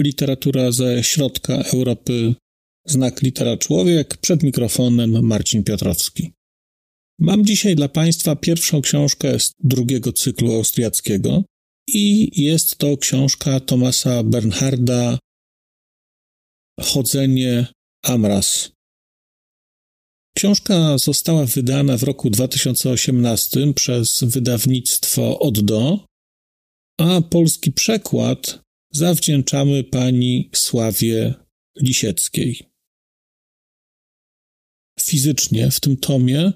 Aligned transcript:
Literatura 0.00 0.72
ze 0.72 1.04
środka 1.04 1.54
Europy. 1.54 2.34
Znak 2.86 3.22
litera 3.22 3.56
człowiek. 3.56 4.16
Przed 4.16 4.42
mikrofonem 4.42 5.26
Marcin 5.26 5.64
Piotrowski. 5.64 6.32
Mam 7.18 7.44
dzisiaj 7.44 7.76
dla 7.76 7.88
Państwa 7.88 8.36
pierwszą 8.36 8.82
książkę 8.82 9.40
z 9.40 9.52
drugiego 9.60 10.12
cyklu 10.12 10.52
austriackiego 10.52 11.44
i 11.88 12.30
jest 12.42 12.76
to 12.76 12.96
książka 12.96 13.60
Tomasa 13.60 14.22
Bernharda 14.22 15.18
Chodzenie 16.80 17.66
Amras. 18.04 18.72
Książka 20.36 20.98
została 20.98 21.46
wydana 21.46 21.96
w 21.96 22.02
roku 22.02 22.30
2018 22.30 23.72
przez 23.74 24.24
wydawnictwo 24.24 25.38
Oddo, 25.38 26.06
a 27.00 27.20
polski 27.20 27.72
przekład 27.72 28.62
zawdzięczamy 28.92 29.84
pani 29.84 30.50
Sławie 30.54 31.34
Lisieckiej. 31.80 32.66
Fizycznie 35.00 35.70
w 35.70 35.80
tym 35.80 35.96
tomie 35.96 36.52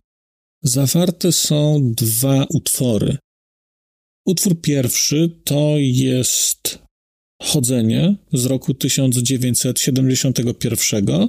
zawarte 0.63 1.33
są 1.33 1.93
dwa 1.95 2.47
utwory. 2.51 3.17
Utwór 4.27 4.61
pierwszy 4.61 5.41
to 5.45 5.75
jest 5.79 6.87
Chodzenie 7.43 8.17
z 8.33 8.47
roku 8.47 8.75
1971. 8.75 11.29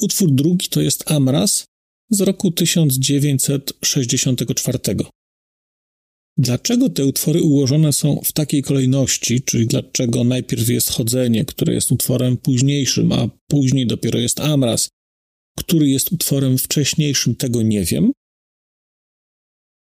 Utwór 0.00 0.30
drugi 0.30 0.68
to 0.68 0.80
jest 0.80 1.10
Amras 1.10 1.64
z 2.10 2.20
roku 2.20 2.50
1964. 2.50 4.78
Dlaczego 6.38 6.88
te 6.90 7.06
utwory 7.06 7.42
ułożone 7.42 7.92
są 7.92 8.20
w 8.24 8.32
takiej 8.32 8.62
kolejności, 8.62 9.42
czyli 9.42 9.66
dlaczego 9.66 10.24
najpierw 10.24 10.68
jest 10.68 10.90
Chodzenie, 10.90 11.44
które 11.44 11.74
jest 11.74 11.92
utworem 11.92 12.36
późniejszym, 12.36 13.12
a 13.12 13.28
później 13.48 13.86
dopiero 13.86 14.18
jest 14.18 14.40
Amras, 14.40 14.88
który 15.58 15.88
jest 15.88 16.12
utworem 16.12 16.58
wcześniejszym, 16.58 17.36
tego 17.36 17.62
nie 17.62 17.84
wiem. 17.84 18.12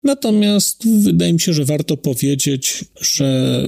Natomiast 0.02 0.88
wydaje 0.88 1.32
mi 1.32 1.40
się, 1.40 1.52
że 1.52 1.64
warto 1.64 1.96
powiedzieć, 1.96 2.84
że 3.00 3.66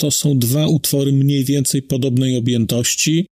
to 0.00 0.10
są 0.10 0.38
dwa 0.38 0.66
utwory 0.66 1.12
mniej 1.12 1.44
więcej 1.44 1.82
podobnej 1.82 2.36
objętości. 2.36 3.26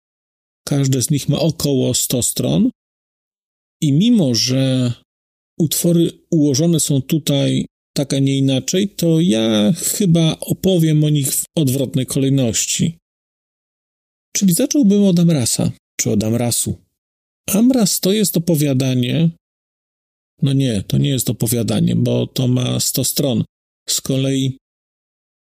Każde 0.67 1.01
z 1.01 1.09
nich 1.09 1.29
ma 1.29 1.39
około 1.39 1.93
100 1.93 2.23
stron. 2.23 2.69
I 3.81 3.93
mimo, 3.93 4.35
że 4.35 4.93
utwory 5.59 6.11
ułożone 6.31 6.79
są 6.79 7.01
tutaj 7.01 7.65
tak, 7.93 8.13
a 8.13 8.19
nie 8.19 8.37
inaczej, 8.37 8.89
to 8.89 9.19
ja 9.19 9.73
chyba 9.73 10.39
opowiem 10.39 11.03
o 11.03 11.09
nich 11.09 11.33
w 11.33 11.43
odwrotnej 11.55 12.05
kolejności. 12.05 12.97
Czyli 14.35 14.53
zacząłbym 14.53 15.03
od 15.03 15.19
Amrasa, 15.19 15.71
czy 15.99 16.11
od 16.11 16.23
Amrasu. 16.23 16.77
Amras 17.49 17.99
to 17.99 18.11
jest 18.11 18.37
opowiadanie. 18.37 19.29
No 20.41 20.53
nie, 20.53 20.83
to 20.87 20.97
nie 20.97 21.09
jest 21.09 21.29
opowiadanie, 21.29 21.95
bo 21.95 22.27
to 22.27 22.47
ma 22.47 22.79
100 22.79 23.03
stron. 23.03 23.43
Z 23.89 24.01
kolei, 24.01 24.57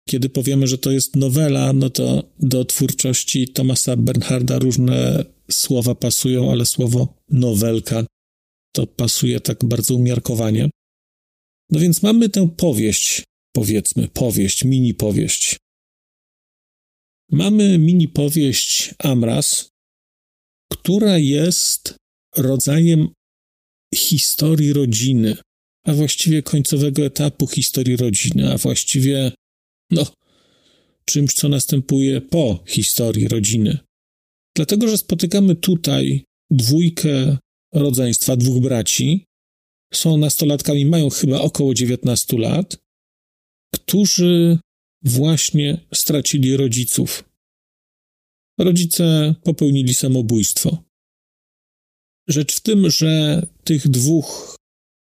kiedy 0.09 0.29
powiemy, 0.29 0.67
że 0.67 0.79
to 0.79 0.91
jest 0.91 1.17
nowela, 1.17 1.73
no 1.73 1.91
to 1.91 2.25
do 2.41 2.65
twórczości 2.65 3.49
Tomasa 3.49 3.97
Bernharda 3.97 4.59
różne 4.59 5.25
słowa 5.51 5.95
pasują, 5.95 6.51
ale 6.51 6.67
słowo 6.67 7.15
nowelka 7.31 8.07
to 8.73 8.87
pasuje 8.87 9.41
tak 9.41 9.65
bardzo 9.65 9.95
umiarkowanie. 9.95 10.71
No 11.71 11.81
więc 11.81 12.03
mamy 12.03 12.29
tę 12.29 12.49
powieść, 12.57 13.23
powiedzmy, 13.53 14.09
powieść, 14.09 14.65
mini 14.65 14.95
powieść. 14.95 15.57
Mamy 17.31 17.79
mini 17.79 18.09
powieść 18.09 18.95
Amras, 18.99 19.69
która 20.73 21.19
jest 21.19 21.97
rodzajem 22.37 23.09
historii 23.95 24.73
rodziny, 24.73 25.37
a 25.87 25.93
właściwie 25.93 26.43
końcowego 26.43 27.03
etapu 27.03 27.47
historii 27.47 27.97
rodziny, 27.97 28.53
a 28.53 28.59
właściwie, 28.59 29.33
no, 29.91 30.07
czymś, 31.05 31.35
co 31.35 31.49
następuje 31.49 32.21
po 32.21 32.65
historii 32.69 33.29
rodziny. 33.29 33.79
Dlatego, 34.57 34.89
że 34.89 34.99
spotykamy 34.99 35.57
tutaj 35.57 36.25
dwójkę 36.51 37.39
rodzeństwa, 37.75 38.37
dwóch 38.37 38.63
braci, 38.63 39.25
są 39.93 40.17
nastolatkami, 40.17 40.87
mają 40.87 41.11
chyba 41.11 41.41
około 41.41 41.75
19 41.75 42.39
lat, 42.39 42.77
którzy 43.75 44.59
właśnie 45.03 45.87
stracili 45.95 46.57
rodziców. 46.57 47.25
Rodzice 48.59 49.35
popełnili 49.45 49.95
samobójstwo. 49.95 50.85
Rzecz 52.29 52.57
w 52.57 52.61
tym, 52.61 52.91
że 52.91 53.43
tych 53.65 53.89
dwóch 53.89 54.57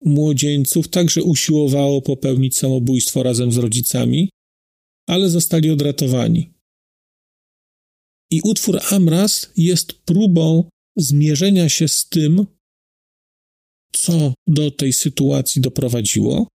młodzieńców 0.05 0.87
także 0.87 1.23
usiłowało 1.23 2.01
popełnić 2.01 2.57
samobójstwo 2.57 3.23
razem 3.23 3.51
z 3.51 3.57
rodzicami, 3.57 4.29
ale 5.07 5.29
zostali 5.29 5.69
odratowani. 5.69 6.53
I 8.31 8.41
utwór 8.43 8.79
Amras 8.91 9.51
jest 9.57 9.93
próbą 9.93 10.69
zmierzenia 10.97 11.69
się 11.69 11.87
z 11.87 12.09
tym, 12.09 12.45
co 13.93 14.33
do 14.47 14.71
tej 14.71 14.93
sytuacji 14.93 15.61
doprowadziło, 15.61 16.47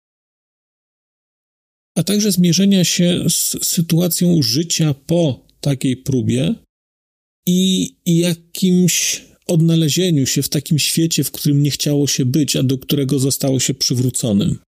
a 1.97 2.03
także 2.03 2.33
zmierzenia 2.33 2.85
się 2.85 3.25
z 3.29 3.67
sytuacją 3.67 4.43
życia 4.43 4.95
po 4.95 5.47
takiej 5.61 5.97
próbie 5.97 6.55
i 7.47 7.97
jakimś 8.07 9.25
odnalezieniu 9.47 10.27
się 10.27 10.43
w 10.43 10.49
takim 10.49 10.79
świecie, 10.79 11.25
w 11.25 11.31
którym 11.31 11.63
nie 11.63 11.71
chciało 11.71 12.07
się 12.07 12.25
być, 12.25 12.57
a 12.57 12.63
do 12.63 12.79
którego 12.79 13.19
zostało 13.19 13.61
się 13.61 13.75
przywróconym. 13.75 14.59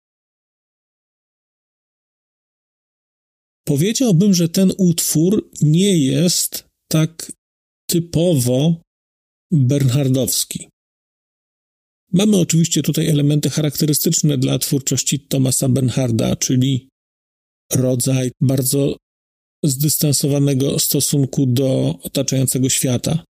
Powiedziałbym, 3.65 4.35
że 4.35 4.49
ten 4.49 4.73
utwór 4.79 5.51
nie 5.61 5.99
jest 5.99 6.65
tak 6.91 7.33
typowo 7.91 8.81
bernhardowski. 9.53 10.69
Mamy 12.13 12.37
oczywiście 12.37 12.83
tutaj 12.83 13.09
elementy 13.09 13.51
charakterystyczne 13.51 14.39
dla 14.39 14.59
twórczości 14.59 15.21
Thomasa 15.21 15.69
Bernharda, 15.69 16.37
czyli 16.37 16.89
rodzaj 17.73 18.31
bardzo 18.41 18.97
zdystansowanego 19.65 20.79
stosunku 20.79 21.47
do 21.47 21.99
otaczającego 22.03 22.69
świata. 22.69 23.25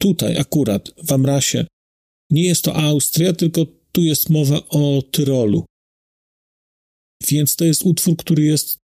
Tutaj 0.00 0.38
akurat 0.38 0.90
w 1.04 1.12
Amrasie 1.12 1.66
nie 2.30 2.44
jest 2.46 2.64
to 2.64 2.76
Austria, 2.76 3.32
tylko 3.32 3.66
tu 3.92 4.02
jest 4.02 4.30
mowa 4.30 4.68
o 4.68 5.02
Tyrolu. 5.02 5.64
Więc 7.28 7.56
to 7.56 7.64
jest 7.64 7.82
utwór, 7.82 8.16
który 8.16 8.44
jest, 8.44 8.78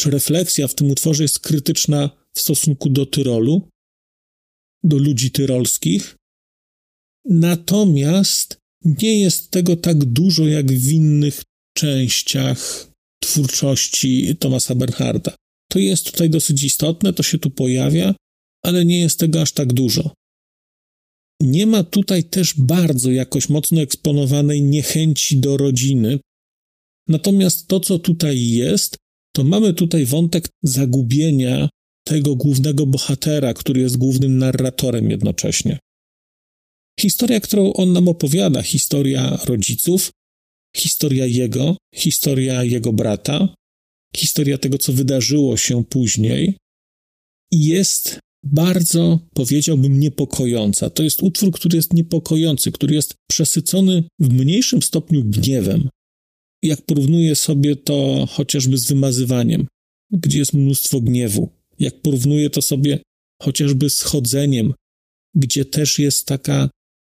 czy 0.00 0.10
refleksja 0.10 0.68
w 0.68 0.74
tym 0.74 0.90
utworze 0.90 1.22
jest 1.22 1.38
krytyczna 1.38 2.10
w 2.34 2.40
stosunku 2.40 2.90
do 2.90 3.06
Tyrolu, 3.06 3.68
do 4.84 4.98
ludzi 4.98 5.30
tyrolskich, 5.30 6.16
Natomiast 7.28 8.58
nie 8.84 9.20
jest 9.20 9.50
tego 9.50 9.76
tak 9.76 10.04
dużo 10.04 10.46
jak 10.46 10.72
w 10.72 10.92
innych 10.92 11.42
częściach 11.76 12.90
twórczości 13.22 14.36
Thomasa 14.36 14.74
Bernharda. 14.74 15.34
To 15.70 15.78
jest 15.78 16.04
tutaj 16.04 16.30
dosyć 16.30 16.64
istotne, 16.64 17.12
to 17.12 17.22
się 17.22 17.38
tu 17.38 17.50
pojawia, 17.50 18.14
ale 18.64 18.84
nie 18.84 19.00
jest 19.00 19.18
tego 19.18 19.42
aż 19.42 19.52
tak 19.52 19.72
dużo. 19.72 20.14
Nie 21.42 21.66
ma 21.66 21.84
tutaj 21.84 22.24
też 22.24 22.54
bardzo 22.54 23.10
jakoś 23.10 23.48
mocno 23.48 23.80
eksponowanej 23.80 24.62
niechęci 24.62 25.38
do 25.38 25.56
rodziny. 25.56 26.18
Natomiast 27.08 27.68
to, 27.68 27.80
co 27.80 27.98
tutaj 27.98 28.46
jest, 28.46 28.96
to 29.36 29.44
mamy 29.44 29.74
tutaj 29.74 30.04
wątek 30.06 30.48
zagubienia 30.62 31.68
tego 32.04 32.36
głównego 32.36 32.86
bohatera, 32.86 33.54
który 33.54 33.80
jest 33.80 33.96
głównym 33.96 34.38
narratorem 34.38 35.10
jednocześnie. 35.10 35.78
Historia, 37.00 37.40
którą 37.40 37.72
on 37.72 37.92
nam 37.92 38.08
opowiada, 38.08 38.62
historia 38.62 39.38
rodziców, 39.44 40.10
historia 40.76 41.26
jego, 41.26 41.76
historia 41.94 42.64
jego 42.64 42.92
brata, 42.92 43.54
historia 44.16 44.58
tego, 44.58 44.78
co 44.78 44.92
wydarzyło 44.92 45.56
się 45.56 45.84
później, 45.84 46.56
jest 47.52 48.18
bardzo, 48.42 49.18
powiedziałbym, 49.34 50.00
niepokojąca. 50.00 50.90
To 50.90 51.02
jest 51.02 51.22
utwór, 51.22 51.52
który 51.52 51.76
jest 51.76 51.92
niepokojący, 51.92 52.72
który 52.72 52.94
jest 52.94 53.14
przesycony 53.30 54.04
w 54.20 54.32
mniejszym 54.32 54.82
stopniu 54.82 55.24
gniewem. 55.24 55.88
Jak 56.62 56.82
porównuję 56.82 57.34
sobie 57.36 57.76
to 57.76 58.26
chociażby 58.30 58.78
z 58.78 58.88
wymazywaniem, 58.88 59.66
gdzie 60.12 60.38
jest 60.38 60.52
mnóstwo 60.52 61.00
gniewu. 61.00 61.48
Jak 61.78 62.00
porównuję 62.02 62.50
to 62.50 62.62
sobie 62.62 62.98
chociażby 63.42 63.90
z 63.90 64.02
chodzeniem, 64.02 64.74
gdzie 65.34 65.64
też 65.64 65.98
jest 65.98 66.26
taka 66.26 66.70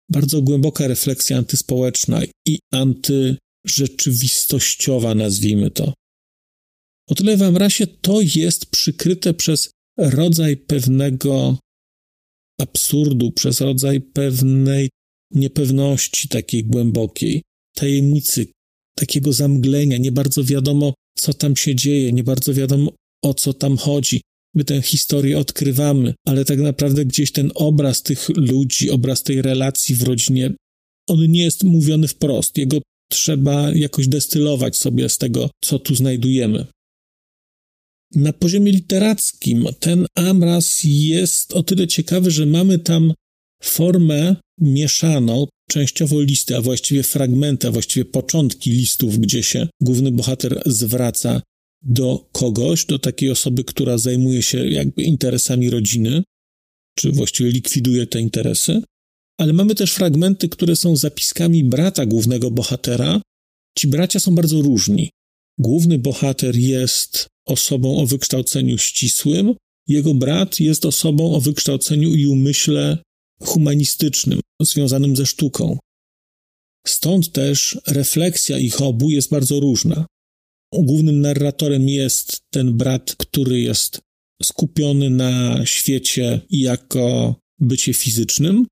bardzo 0.10 0.42
głęboka 0.42 0.88
refleksja 0.88 1.38
antyspołeczna 1.38 2.22
i 2.48 2.60
antyrzeczywistościowa, 2.74 5.16
nazwijmy 5.16 5.72
to. 5.72 5.94
O 7.10 7.16
tyle 7.16 7.38
w 7.38 7.44
Amrasie 7.44 7.88
to 7.88 8.20
jest 8.36 8.66
przykryte 8.66 9.34
przez 9.34 9.72
rodzaj 9.98 10.58
pewnego 10.58 11.58
absurdu, 12.60 13.32
przez 13.32 13.62
rodzaj 13.62 14.02
pewnej 14.02 14.90
niepewności 15.34 16.28
takiej 16.28 16.64
głębokiej, 16.64 17.42
tajemnicy, 17.76 18.48
takiego 18.96 19.34
zamglenia. 19.34 19.98
Nie 19.98 20.12
bardzo 20.12 20.44
wiadomo, 20.44 20.94
co 21.18 21.34
tam 21.34 21.56
się 21.56 21.76
dzieje, 21.76 22.14
nie 22.14 22.24
bardzo 22.24 22.54
wiadomo, 22.54 22.92
o 23.24 23.34
co 23.34 23.54
tam 23.54 23.78
chodzi. 23.78 24.22
My 24.56 24.64
tę 24.64 24.82
historię 24.82 25.40
odkrywamy, 25.40 26.14
ale 26.28 26.46
tak 26.46 26.60
naprawdę 26.60 27.06
gdzieś 27.06 27.32
ten 27.32 27.52
obraz 27.56 28.04
tych 28.04 28.30
ludzi, 28.30 28.90
obraz 28.90 29.24
tej 29.24 29.42
relacji 29.42 29.96
w 29.96 30.04
rodzinie, 30.04 30.54
on 31.08 31.32
nie 31.32 31.44
jest 31.44 31.64
mówiony 31.64 32.08
wprost. 32.08 32.58
Jego 32.58 32.78
trzeba 33.12 33.72
jakoś 33.72 34.08
destylować 34.08 34.78
sobie 34.78 35.10
z 35.10 35.18
tego, 35.18 35.50
co 35.64 35.80
tu 35.80 35.96
znajdujemy. 35.96 36.66
Na 38.16 38.34
poziomie 38.34 38.72
literackim 38.72 39.66
ten 39.80 40.06
Amras 40.16 40.80
jest 40.84 41.54
o 41.54 41.64
tyle 41.64 41.88
ciekawy, 41.88 42.32
że 42.32 42.46
mamy 42.46 42.80
tam 42.80 43.14
formę 43.64 44.36
mieszaną, 44.62 45.48
częściowo 45.70 46.22
listy, 46.22 46.58
a 46.58 46.62
właściwie 46.62 47.04
fragmenty, 47.04 47.68
a 47.68 47.72
właściwie 47.72 48.06
początki 48.06 48.72
listów, 48.72 49.20
gdzie 49.20 49.44
się 49.44 49.68
główny 49.82 50.12
bohater 50.12 50.62
zwraca 50.66 51.42
do 51.82 52.30
kogoś, 52.32 52.86
do 52.86 53.00
takiej 53.00 53.32
osoby, 53.32 53.64
która 53.64 53.98
zajmuje 53.98 54.42
się 54.42 54.70
jakby 54.70 55.04
interesami 55.04 55.70
rodziny, 55.70 56.24
czy 56.98 57.12
właściwie 57.12 57.52
likwiduje 57.52 58.08
te 58.08 58.20
interesy. 58.20 58.82
Ale 59.38 59.54
mamy 59.54 59.76
też 59.76 59.94
fragmenty, 59.94 60.50
które 60.50 60.76
są 60.76 60.96
zapiskami 60.96 61.64
brata 61.64 62.06
głównego 62.06 62.52
bohatera. 62.52 63.22
Ci 63.78 63.88
bracia 63.88 64.20
są 64.20 64.36
bardzo 64.36 64.62
różni. 64.62 65.10
Główny 65.58 66.00
bohater 66.00 66.56
jest 66.56 67.28
osobą 67.48 67.98
o 67.98 68.06
wykształceniu 68.06 68.78
ścisłym, 68.78 69.56
jego 69.88 70.14
brat 70.14 70.60
jest 70.60 70.86
osobą 70.86 71.36
o 71.36 71.42
wykształceniu 71.42 72.16
i 72.16 72.28
umyśle 72.28 72.98
humanistycznym, 73.42 74.40
związanym 74.62 75.16
ze 75.16 75.26
sztuką. 75.26 75.78
Stąd 76.88 77.32
też 77.32 77.82
refleksja 77.88 78.58
ich 78.58 78.82
obu 78.82 79.10
jest 79.10 79.30
bardzo 79.30 79.60
różna. 79.60 80.06
Głównym 80.74 81.22
narratorem 81.22 81.90
jest 81.90 82.42
ten 82.50 82.78
brat, 82.78 83.16
który 83.16 83.60
jest 83.60 84.00
skupiony 84.44 85.10
na 85.10 85.66
świecie 85.66 86.42
jako 86.50 87.36
bycie 87.60 87.94
fizycznym, 87.94 88.66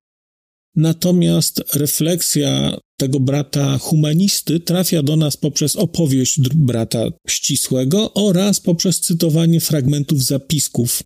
natomiast 0.76 1.64
refleksja 1.76 2.78
tego 3.00 3.20
brata 3.20 3.78
humanisty 3.78 4.60
trafia 4.60 5.04
do 5.04 5.16
nas 5.16 5.38
poprzez 5.38 5.76
opowieść 5.76 6.40
brata 6.40 7.08
ścisłego 7.28 8.14
oraz 8.14 8.60
poprzez 8.60 9.00
cytowanie 9.00 9.60
fragmentów 9.62 10.24
zapisków, 10.24 11.04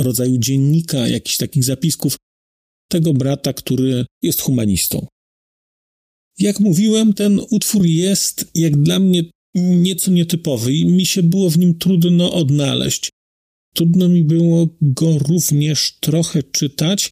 rodzaju 0.00 0.38
dziennika, 0.38 1.08
jakichś 1.08 1.36
takich 1.36 1.64
zapisków 1.64 2.16
tego 2.90 3.12
brata, 3.12 3.52
który 3.52 4.06
jest 4.22 4.40
humanistą. 4.40 5.06
Jak 6.38 6.60
mówiłem, 6.60 7.12
ten 7.12 7.40
utwór 7.50 7.86
jest, 7.86 8.50
jak 8.54 8.82
dla 8.82 8.98
mnie, 8.98 9.22
nieco 9.54 10.10
nietypowy 10.10 10.74
i 10.74 10.84
mi 10.86 11.06
się 11.06 11.22
było 11.22 11.50
w 11.50 11.58
nim 11.58 11.78
trudno 11.78 12.32
odnaleźć. 12.32 13.10
Trudno 13.74 14.08
mi 14.08 14.24
było 14.24 14.68
go 14.80 15.18
również 15.18 15.98
trochę 16.00 16.42
czytać, 16.42 17.10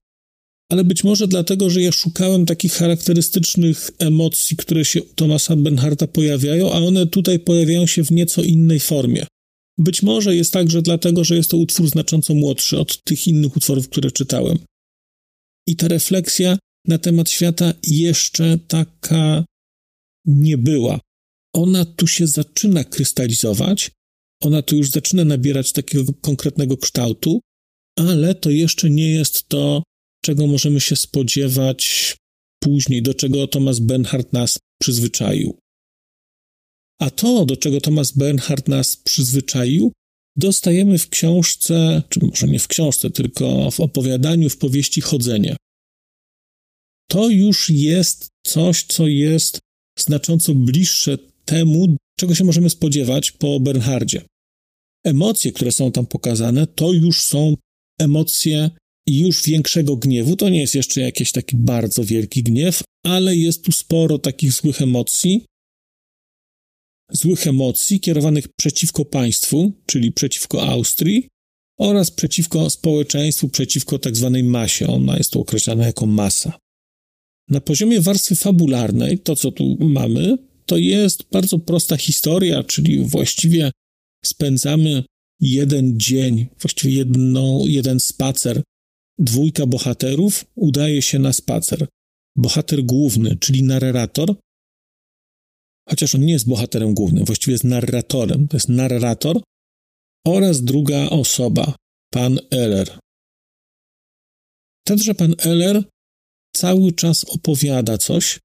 ale 0.72 0.84
być 0.84 1.04
może 1.04 1.28
dlatego, 1.28 1.70
że 1.70 1.82
ja 1.82 1.92
szukałem 1.92 2.46
takich 2.46 2.72
charakterystycznych 2.72 3.90
emocji, 3.98 4.56
które 4.56 4.84
się 4.84 5.02
u 5.02 5.14
Thomasa 5.14 5.56
Benharta 5.56 6.06
pojawiają, 6.06 6.72
a 6.72 6.78
one 6.78 7.06
tutaj 7.06 7.38
pojawiają 7.38 7.86
się 7.86 8.04
w 8.04 8.10
nieco 8.10 8.42
innej 8.42 8.80
formie. 8.80 9.26
Być 9.78 10.02
może 10.02 10.36
jest 10.36 10.52
także 10.52 10.82
dlatego, 10.82 11.24
że 11.24 11.36
jest 11.36 11.50
to 11.50 11.56
utwór 11.56 11.88
znacząco 11.88 12.34
młodszy 12.34 12.78
od 12.78 13.04
tych 13.04 13.26
innych 13.28 13.56
utworów, 13.56 13.88
które 13.88 14.10
czytałem. 14.10 14.58
I 15.68 15.76
ta 15.76 15.88
refleksja 15.88 16.58
na 16.86 16.98
temat 16.98 17.30
świata 17.30 17.74
jeszcze 17.86 18.58
taka 18.68 19.44
nie 20.26 20.58
była. 20.58 21.00
Ona 21.54 21.84
tu 21.84 22.06
się 22.06 22.26
zaczyna 22.26 22.84
krystalizować, 22.84 23.90
ona 24.42 24.62
tu 24.62 24.76
już 24.76 24.90
zaczyna 24.90 25.24
nabierać 25.24 25.72
takiego 25.72 26.12
konkretnego 26.20 26.76
kształtu, 26.76 27.40
ale 27.98 28.34
to 28.34 28.50
jeszcze 28.50 28.90
nie 28.90 29.10
jest 29.10 29.48
to, 29.48 29.82
czego 30.24 30.46
możemy 30.46 30.80
się 30.80 30.96
spodziewać 30.96 32.16
później, 32.62 33.02
do 33.02 33.14
czego 33.14 33.46
Thomas 33.46 33.78
Bernhard 33.78 34.32
nas 34.32 34.58
przyzwyczaił. 34.80 35.58
A 37.00 37.10
to, 37.10 37.46
do 37.46 37.56
czego 37.56 37.80
Thomas 37.80 38.12
Bernhard 38.12 38.68
nas 38.68 38.96
przyzwyczaił, 38.96 39.92
dostajemy 40.36 40.98
w 40.98 41.08
książce, 41.08 42.02
czy 42.08 42.20
może 42.20 42.46
nie 42.46 42.58
w 42.58 42.68
książce, 42.68 43.10
tylko 43.10 43.70
w 43.70 43.80
opowiadaniu, 43.80 44.50
w 44.50 44.56
powieści 44.56 45.00
Chodzenie. 45.00 45.56
To 47.10 47.28
już 47.28 47.70
jest 47.70 48.28
coś, 48.46 48.84
co 48.84 49.06
jest 49.06 49.58
znacząco 49.98 50.54
bliższe 50.54 51.18
temu, 51.44 51.96
czego 52.18 52.34
się 52.34 52.44
możemy 52.44 52.70
spodziewać 52.70 53.30
po 53.30 53.60
Bernhardzie. 53.60 54.22
Emocje, 55.04 55.52
które 55.52 55.72
są 55.72 55.92
tam 55.92 56.06
pokazane, 56.06 56.66
to 56.66 56.92
już 56.92 57.24
są 57.24 57.56
emocje 58.00 58.70
już 59.06 59.42
większego 59.42 59.96
gniewu. 59.96 60.36
To 60.36 60.48
nie 60.48 60.60
jest 60.60 60.74
jeszcze 60.74 61.00
jakiś 61.00 61.32
taki 61.32 61.56
bardzo 61.56 62.04
wielki 62.04 62.42
gniew, 62.42 62.82
ale 63.06 63.36
jest 63.36 63.64
tu 63.64 63.72
sporo 63.72 64.18
takich 64.18 64.52
złych 64.52 64.82
emocji. 64.82 65.44
Złych 67.12 67.46
emocji 67.46 68.00
kierowanych 68.00 68.48
przeciwko 68.48 69.04
państwu, 69.04 69.72
czyli 69.86 70.12
przeciwko 70.12 70.62
Austrii, 70.62 71.28
oraz 71.78 72.10
przeciwko 72.10 72.70
społeczeństwu, 72.70 73.48
przeciwko 73.48 73.98
tak 73.98 74.16
zwanej 74.16 74.44
masie. 74.44 74.86
Ona 74.86 75.16
jest 75.16 75.32
tu 75.32 75.40
określana 75.40 75.86
jako 75.86 76.06
masa. 76.06 76.58
Na 77.48 77.60
poziomie 77.60 78.00
warstwy 78.00 78.36
fabularnej, 78.36 79.18
to 79.18 79.36
co 79.36 79.52
tu 79.52 79.76
mamy, 79.80 80.38
to 80.66 80.76
jest 80.76 81.22
bardzo 81.32 81.58
prosta 81.58 81.96
historia, 81.96 82.62
czyli 82.62 83.04
właściwie 83.04 83.70
spędzamy 84.24 85.04
jeden 85.40 86.00
dzień, 86.00 86.46
właściwie 86.60 86.94
jedną, 86.94 87.66
jeden 87.66 88.00
spacer 88.00 88.62
dwójka 89.18 89.66
bohaterów 89.66 90.44
udaje 90.54 91.02
się 91.02 91.18
na 91.18 91.32
spacer. 91.32 91.88
Bohater 92.36 92.84
główny, 92.84 93.36
czyli 93.36 93.62
narrator, 93.62 94.34
chociaż 95.88 96.14
on 96.14 96.20
nie 96.20 96.32
jest 96.32 96.48
bohaterem 96.48 96.94
głównym, 96.94 97.24
właściwie 97.24 97.52
jest 97.52 97.64
narratorem, 97.64 98.48
to 98.48 98.56
jest 98.56 98.68
narrator 98.68 99.40
oraz 100.26 100.62
druga 100.62 101.10
osoba, 101.10 101.76
pan 102.12 102.38
Eller. 102.50 102.98
Tenże 104.86 105.14
pan 105.14 105.34
Eller 105.38 105.84
cały 106.56 106.92
czas 106.92 107.24
opowiada 107.24 107.98
coś, 107.98 108.40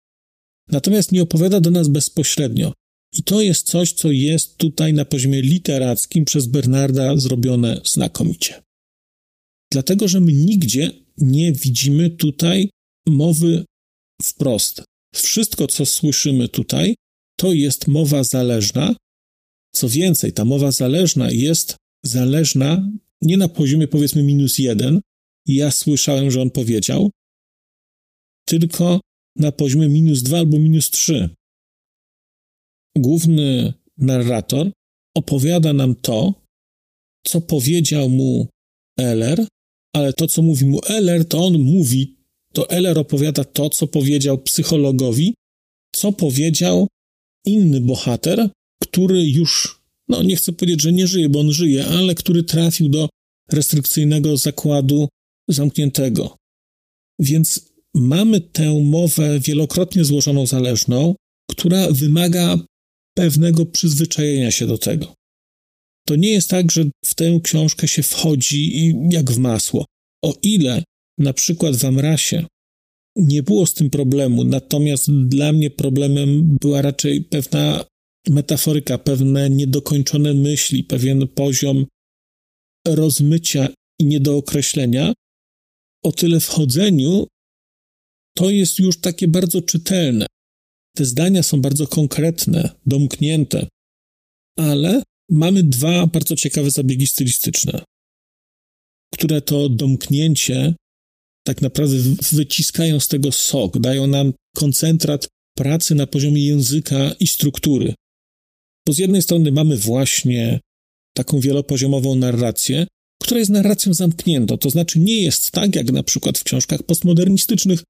natomiast 0.67 1.11
nie 1.11 1.23
opowiada 1.23 1.59
do 1.59 1.71
nas 1.71 1.87
bezpośrednio. 1.87 2.73
I 3.13 3.23
to 3.23 3.41
jest 3.41 3.67
coś, 3.67 3.93
co 3.93 4.11
jest 4.11 4.57
tutaj 4.57 4.93
na 4.93 5.05
poziomie 5.05 5.41
literackim 5.41 6.25
przez 6.25 6.45
Bernarda 6.45 7.17
zrobione 7.17 7.81
znakomicie. 7.85 8.63
Dlatego, 9.71 10.07
że 10.07 10.19
my 10.19 10.33
nigdzie 10.33 10.91
nie 11.17 11.51
widzimy 11.51 12.09
tutaj 12.09 12.69
mowy 13.07 13.65
wprost. 14.21 14.83
Wszystko, 15.15 15.67
co 15.67 15.85
słyszymy 15.85 16.47
tutaj, 16.49 16.95
to 17.39 17.53
jest 17.53 17.87
mowa 17.87 18.23
zależna. 18.23 18.95
Co 19.73 19.89
więcej, 19.89 20.33
ta 20.33 20.45
mowa 20.45 20.71
zależna 20.71 21.31
jest 21.31 21.75
zależna 22.05 22.91
nie 23.21 23.37
na 23.37 23.47
poziomie 23.47 23.87
powiedzmy 23.87 24.23
minus 24.23 24.59
jeden, 24.59 25.01
ja 25.47 25.71
słyszałem, 25.71 26.31
że 26.31 26.41
on 26.41 26.51
powiedział, 26.51 27.11
tylko 28.45 29.01
na 29.37 29.51
poziomie 29.51 29.89
minus 29.89 30.23
dwa 30.23 30.37
albo 30.37 30.59
minus 30.59 30.89
trzy. 30.89 31.29
Główny 32.97 33.73
narrator 33.97 34.71
opowiada 35.17 35.73
nam 35.73 35.95
to, 35.95 36.33
co 37.25 37.41
powiedział 37.41 38.09
mu 38.09 38.47
Eller, 38.99 39.47
ale 39.95 40.13
to, 40.13 40.27
co 40.27 40.41
mówi 40.41 40.65
mu 40.65 40.79
Eller, 40.89 41.25
to 41.27 41.45
on 41.45 41.59
mówi, 41.59 42.15
to 42.53 42.69
Eller 42.69 42.99
opowiada 42.99 43.43
to, 43.43 43.69
co 43.69 43.87
powiedział 43.87 44.37
psychologowi, 44.37 45.33
co 45.95 46.11
powiedział 46.11 46.87
inny 47.45 47.81
bohater, 47.81 48.49
który 48.83 49.29
już, 49.29 49.81
no 50.07 50.23
nie 50.23 50.35
chcę 50.35 50.53
powiedzieć, 50.53 50.81
że 50.81 50.93
nie 50.93 51.07
żyje, 51.07 51.29
bo 51.29 51.39
on 51.39 51.51
żyje, 51.51 51.85
ale 51.87 52.15
który 52.15 52.43
trafił 52.43 52.89
do 52.89 53.09
restrykcyjnego 53.51 54.37
zakładu 54.37 55.07
zamkniętego. 55.47 56.35
Więc 57.19 57.69
mamy 57.97 58.41
tę 58.41 58.81
mowę 58.83 59.39
wielokrotnie 59.39 60.05
złożoną 60.05 60.45
zależną, 60.45 61.15
która 61.51 61.91
wymaga 61.91 62.59
pewnego 63.17 63.65
przyzwyczajenia 63.65 64.51
się 64.51 64.67
do 64.67 64.77
tego. 64.77 65.13
To 66.07 66.15
nie 66.15 66.29
jest 66.29 66.49
tak, 66.49 66.71
że 66.71 66.83
w 67.05 67.15
tę 67.15 67.39
książkę 67.43 67.87
się 67.87 68.03
wchodzi 68.03 68.93
jak 69.11 69.31
w 69.31 69.37
masło. 69.37 69.85
O 70.23 70.33
ile 70.41 70.83
na 71.19 71.33
przykład 71.33 71.75
w 71.75 71.85
Amrasie 71.85 72.45
nie 73.15 73.43
było 73.43 73.65
z 73.65 73.73
tym 73.73 73.89
problemu, 73.89 74.43
natomiast 74.43 75.11
dla 75.11 75.53
mnie 75.53 75.69
problemem 75.69 76.57
była 76.61 76.81
raczej 76.81 77.21
pewna 77.21 77.85
metaforyka, 78.29 78.97
pewne 78.97 79.49
niedokończone 79.49 80.33
myśli, 80.33 80.83
pewien 80.83 81.27
poziom 81.27 81.85
rozmycia 82.87 83.69
i 83.99 84.05
niedookreślenia, 84.05 85.13
o 86.03 86.11
tyle 86.11 86.39
w 86.39 86.47
chodzeniu 86.47 87.27
to 88.37 88.49
jest 88.49 88.79
już 88.79 88.99
takie 88.99 89.27
bardzo 89.27 89.61
czytelne. 89.61 90.25
Te 90.95 91.05
zdania 91.05 91.43
są 91.43 91.61
bardzo 91.61 91.87
konkretne, 91.87 92.69
domknięte, 92.85 93.67
ale 94.57 95.03
mamy 95.29 95.63
dwa 95.63 96.07
bardzo 96.07 96.35
ciekawe 96.35 96.71
zabiegi 96.71 97.07
stylistyczne, 97.07 97.81
które 99.13 99.41
to 99.41 99.69
domknięcie 99.69 100.75
tak 101.47 101.61
naprawdę 101.61 101.97
wyciskają 102.31 102.99
z 102.99 103.07
tego 103.07 103.31
sok, 103.31 103.79
dają 103.79 104.07
nam 104.07 104.33
koncentrat 104.55 105.27
pracy 105.57 105.95
na 105.95 106.07
poziomie 106.07 106.45
języka 106.45 107.11
i 107.19 107.27
struktury. 107.27 107.93
Bo 108.87 108.93
z 108.93 108.97
jednej 108.97 109.21
strony 109.21 109.51
mamy 109.51 109.77
właśnie 109.77 110.59
taką 111.13 111.39
wielopoziomową 111.39 112.15
narrację, 112.15 112.87
która 113.21 113.39
jest 113.39 113.51
narracją 113.51 113.93
zamkniętą, 113.93 114.57
to 114.57 114.69
znaczy 114.69 114.99
nie 114.99 115.21
jest 115.21 115.51
tak, 115.51 115.75
jak 115.75 115.91
na 115.91 116.03
przykład 116.03 116.37
w 116.37 116.43
książkach 116.43 116.83
postmodernistycznych, 116.83 117.83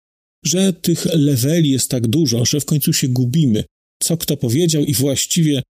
że 0.46 0.74
tych 0.74 1.06
leveli 1.06 1.70
jest 1.70 1.90
tak 1.90 2.08
dużo, 2.08 2.46
że 2.46 2.60
w 2.60 2.66
końcu 2.66 2.94
się 2.94 3.08
gubimy, 3.08 3.64
co 4.04 4.18
kto 4.18 4.38
powiedział 4.38 4.84
i 4.84 4.94
właściwie 4.94 5.64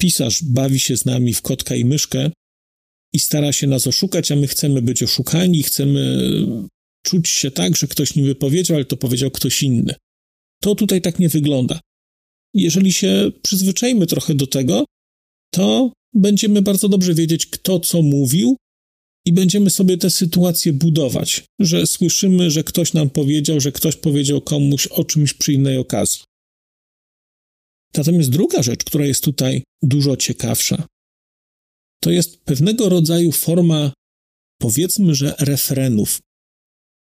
pisarz 0.00 0.42
bawi 0.42 0.78
się 0.78 0.96
z 0.96 1.04
nami 1.04 1.34
w 1.34 1.42
kotka 1.42 1.74
i 1.74 1.84
myszkę 1.84 2.30
i 3.12 3.18
stara 3.18 3.52
się 3.52 3.66
nas 3.66 3.86
oszukać, 3.86 4.32
a 4.32 4.36
my 4.36 4.46
chcemy 4.46 4.82
być 4.82 5.02
oszukani, 5.02 5.62
chcemy 5.62 6.28
czuć 7.06 7.28
się 7.28 7.50
tak, 7.50 7.76
że 7.76 7.86
ktoś 7.86 8.14
niby 8.14 8.34
powiedział, 8.34 8.76
ale 8.76 8.84
to 8.84 8.96
powiedział 8.96 9.30
ktoś 9.30 9.62
inny. 9.62 9.94
To 10.62 10.74
tutaj 10.74 11.00
tak 11.00 11.18
nie 11.18 11.28
wygląda. 11.28 11.80
Jeżeli 12.54 12.92
się 12.92 13.32
przyzwyczajmy 13.42 14.06
trochę 14.06 14.34
do 14.34 14.46
tego, 14.46 14.84
to 15.50 15.92
będziemy 16.14 16.62
bardzo 16.62 16.88
dobrze 16.88 17.14
wiedzieć, 17.14 17.46
kto 17.46 17.80
co 17.80 18.02
mówił 18.02 18.56
i 19.26 19.32
będziemy 19.32 19.70
sobie 19.70 19.98
te 19.98 20.10
sytuacje 20.10 20.72
budować, 20.72 21.44
że 21.60 21.86
słyszymy, 21.86 22.50
że 22.50 22.64
ktoś 22.64 22.92
nam 22.92 23.10
powiedział, 23.10 23.60
że 23.60 23.72
ktoś 23.72 23.96
powiedział 23.96 24.40
komuś 24.40 24.86
o 24.86 25.04
czymś 25.04 25.34
przy 25.34 25.52
innej 25.52 25.76
okazji. 25.76 26.22
Natomiast 27.96 28.30
druga 28.30 28.62
rzecz, 28.62 28.84
która 28.84 29.06
jest 29.06 29.24
tutaj 29.24 29.62
dużo 29.82 30.16
ciekawsza, 30.16 30.86
to 32.02 32.10
jest 32.10 32.40
pewnego 32.40 32.88
rodzaju 32.88 33.32
forma, 33.32 33.92
powiedzmy, 34.60 35.14
że 35.14 35.34
refrenów. 35.38 36.20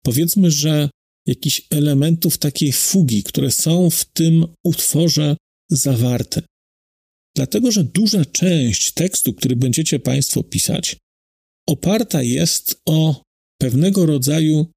Powiedzmy, 0.05 0.51
że 0.51 0.89
jakichś 1.27 1.61
elementów 1.69 2.37
takiej 2.37 2.71
fugi, 2.71 3.23
które 3.23 3.51
są 3.51 3.89
w 3.89 4.05
tym 4.05 4.45
utworze 4.63 5.37
zawarte. 5.71 6.41
Dlatego, 7.35 7.71
że 7.71 7.83
duża 7.83 8.25
część 8.25 8.91
tekstu, 8.91 9.33
który 9.33 9.55
będziecie 9.55 9.99
Państwo 9.99 10.43
pisać, 10.43 10.97
oparta 11.69 12.23
jest 12.23 12.81
o 12.85 13.21
pewnego 13.61 14.05
rodzaju 14.05 14.71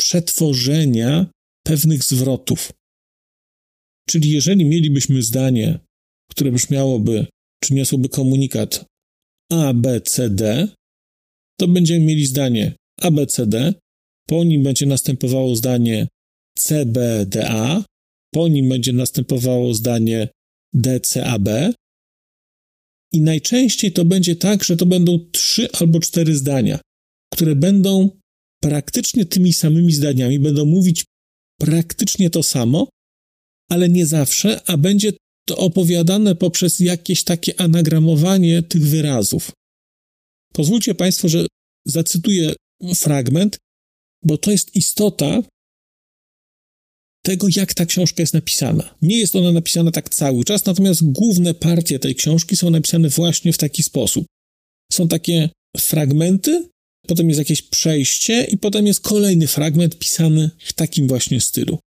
przetworzenia 0.00 1.26
pewnych 1.66 2.04
zwrotów. 2.04 2.72
Czyli 4.08 4.30
jeżeli 4.30 4.64
mielibyśmy 4.64 5.22
zdanie, 5.22 5.78
które 6.30 6.52
brzmiałoby, 6.52 7.26
czy 7.64 7.74
niosłoby 7.74 8.08
komunikat 8.08 8.84
A, 9.52 9.74
B, 9.74 10.00
C, 10.00 10.30
D, 10.30 10.68
to 11.60 11.68
będziemy 11.68 12.04
mieli 12.04 12.26
zdanie 12.26 12.72
A, 13.00 13.10
B, 13.10 13.26
C, 13.26 13.46
D, 13.46 13.74
po 14.28 14.44
nim 14.44 14.62
będzie 14.62 14.86
następowało 14.86 15.56
zdanie 15.56 16.08
C, 16.58 16.86
B, 16.86 17.26
D, 17.26 17.50
A, 17.50 17.84
po 18.34 18.48
nim 18.48 18.68
będzie 18.68 18.92
następowało 18.92 19.74
zdanie 19.74 20.28
D, 20.72 21.00
C, 21.00 21.26
A, 21.26 21.38
B, 21.38 21.72
i 23.12 23.20
najczęściej 23.20 23.92
to 23.92 24.04
będzie 24.04 24.36
tak, 24.36 24.64
że 24.64 24.76
to 24.76 24.86
będą 24.86 25.18
trzy 25.32 25.68
albo 25.72 26.00
cztery 26.00 26.36
zdania, 26.36 26.80
które 27.32 27.54
będą 27.54 28.10
praktycznie 28.62 29.24
tymi 29.24 29.52
samymi 29.52 29.92
zdaniami, 29.92 30.38
będą 30.38 30.64
mówić 30.64 31.04
praktycznie 31.60 32.30
to 32.30 32.42
samo, 32.42 32.88
ale 33.70 33.88
nie 33.88 34.06
zawsze, 34.06 34.60
a 34.66 34.76
będzie 34.76 35.12
to 35.48 35.56
opowiadane 35.56 36.34
poprzez 36.34 36.80
jakieś 36.80 37.24
takie 37.24 37.60
anagramowanie 37.60 38.62
tych 38.62 38.82
wyrazów. 38.82 39.52
Pozwólcie 40.52 40.94
Państwo, 40.94 41.28
że 41.28 41.46
zacytuję 41.86 42.54
fragment, 42.94 43.58
bo 44.24 44.38
to 44.38 44.50
jest 44.50 44.76
istota 44.76 45.42
tego, 47.28 47.46
jak 47.56 47.74
ta 47.74 47.86
książka 47.86 48.22
jest 48.22 48.34
napisana. 48.34 48.94
Nie 49.02 49.18
jest 49.18 49.36
ona 49.36 49.52
napisana 49.52 49.90
tak 49.90 50.08
cały 50.08 50.44
czas, 50.44 50.64
natomiast 50.64 51.12
główne 51.12 51.54
partie 51.54 51.98
tej 51.98 52.14
książki 52.14 52.56
są 52.56 52.70
napisane 52.70 53.08
właśnie 53.08 53.52
w 53.52 53.58
taki 53.58 53.82
sposób. 53.82 54.26
Są 54.92 55.08
takie 55.08 55.50
fragmenty, 55.76 56.68
potem 57.06 57.28
jest 57.28 57.38
jakieś 57.38 57.62
przejście 57.62 58.44
i 58.44 58.58
potem 58.58 58.86
jest 58.86 59.00
kolejny 59.00 59.46
fragment 59.46 59.98
pisany 59.98 60.50
w 60.58 60.72
takim 60.72 61.08
właśnie 61.08 61.40
stylu. 61.40 61.78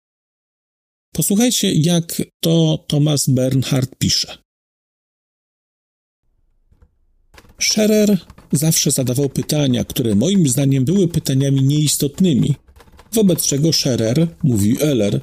Posłuchajcie, 1.14 1.72
jak 1.72 2.22
to 2.42 2.84
Thomas 2.88 3.28
Bernhard 3.28 3.96
pisze. 3.98 4.38
Scherer 7.60 8.18
zawsze 8.52 8.90
zadawał 8.90 9.28
pytania, 9.28 9.84
które 9.84 10.14
moim 10.14 10.48
zdaniem 10.48 10.84
były 10.84 11.08
pytaniami 11.08 11.62
nieistotnymi, 11.62 12.54
wobec 13.12 13.46
czego 13.46 13.72
Scherer, 13.72 14.28
mówił 14.42 14.76
Eller, 14.80 15.20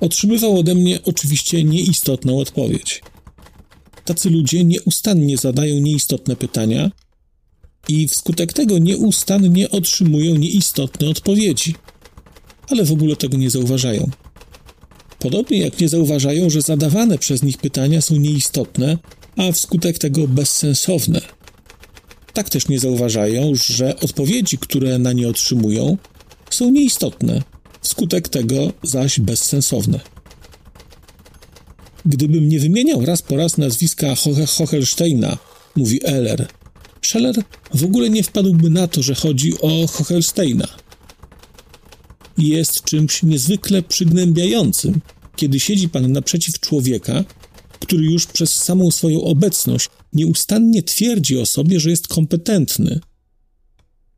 otrzymywał 0.00 0.58
ode 0.58 0.74
mnie 0.74 0.98
oczywiście 1.04 1.64
nieistotną 1.64 2.38
odpowiedź. 2.38 3.02
Tacy 4.04 4.30
ludzie 4.30 4.64
nieustannie 4.64 5.36
zadają 5.36 5.80
nieistotne 5.80 6.36
pytania 6.36 6.90
i 7.88 8.08
wskutek 8.08 8.52
tego 8.52 8.78
nieustannie 8.78 9.70
otrzymują 9.70 10.34
nieistotne 10.34 11.08
odpowiedzi, 11.08 11.74
ale 12.70 12.84
w 12.84 12.92
ogóle 12.92 13.16
tego 13.16 13.36
nie 13.36 13.50
zauważają. 13.50 14.10
Podobnie 15.18 15.58
jak 15.58 15.80
nie 15.80 15.88
zauważają, 15.88 16.50
że 16.50 16.62
zadawane 16.62 17.18
przez 17.18 17.42
nich 17.42 17.58
pytania 17.58 18.00
są 18.00 18.16
nieistotne, 18.16 18.98
a 19.36 19.52
wskutek 19.52 19.98
tego 19.98 20.28
bezsensowne. 20.28 21.20
Tak 22.32 22.50
też 22.50 22.68
nie 22.68 22.78
zauważają, 22.78 23.52
że 23.54 24.00
odpowiedzi, 24.00 24.58
które 24.58 24.98
na 24.98 25.12
nie 25.12 25.28
otrzymują, 25.28 25.96
są 26.54 26.70
nieistotne, 26.70 27.42
wskutek 27.82 28.28
tego 28.28 28.72
zaś 28.82 29.20
bezsensowne. 29.20 30.00
Gdybym 32.06 32.48
nie 32.48 32.60
wymieniał 32.60 33.04
raz 33.04 33.22
po 33.22 33.36
raz 33.36 33.58
nazwiska 33.58 34.14
Hochelsteina, 34.56 35.38
mówi 35.76 36.00
Eller, 36.04 36.48
Scheller 37.02 37.42
w 37.74 37.84
ogóle 37.84 38.10
nie 38.10 38.22
wpadłby 38.22 38.70
na 38.70 38.88
to, 38.88 39.02
że 39.02 39.14
chodzi 39.14 39.60
o 39.60 39.86
Hochelsteina. 39.86 40.68
Jest 42.38 42.84
czymś 42.84 43.22
niezwykle 43.22 43.82
przygnębiającym, 43.82 45.00
kiedy 45.36 45.60
siedzi 45.60 45.88
pan 45.88 46.12
naprzeciw 46.12 46.60
człowieka, 46.60 47.24
który 47.80 48.04
już 48.04 48.26
przez 48.26 48.54
samą 48.54 48.90
swoją 48.90 49.22
obecność 49.22 49.88
nieustannie 50.12 50.82
twierdzi 50.82 51.38
o 51.38 51.46
sobie, 51.46 51.80
że 51.80 51.90
jest 51.90 52.08
kompetentny, 52.08 53.00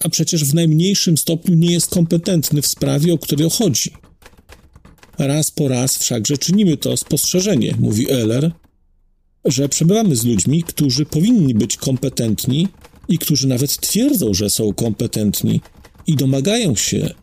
a 0.04 0.08
przecież 0.08 0.44
w 0.44 0.54
najmniejszym 0.54 1.18
stopniu 1.18 1.54
nie 1.54 1.72
jest 1.72 1.90
kompetentny 1.90 2.62
w 2.62 2.66
sprawie, 2.66 3.14
o 3.14 3.18
której 3.18 3.50
chodzi. 3.50 3.90
Raz 5.18 5.50
po 5.50 5.68
raz 5.68 5.98
wszakże 5.98 6.38
czynimy 6.38 6.76
to 6.76 6.96
spostrzeżenie, 6.96 7.74
mówi 7.78 8.10
Eller, 8.10 8.52
że 9.44 9.68
przebywamy 9.68 10.16
z 10.16 10.24
ludźmi, 10.24 10.62
którzy 10.62 11.04
powinni 11.04 11.54
być 11.54 11.76
kompetentni 11.76 12.68
i 13.08 13.18
którzy 13.18 13.48
nawet 13.48 13.80
twierdzą, 13.80 14.34
że 14.34 14.50
są 14.50 14.72
kompetentni 14.72 15.60
i 16.06 16.16
domagają 16.16 16.76
się, 16.76 17.14